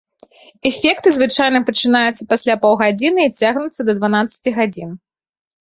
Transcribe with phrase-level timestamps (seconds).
[0.69, 4.89] Эфекты звычайна пачынаюцца пасля паўгадзіны і цягнуцца да дванаццаці гадзін.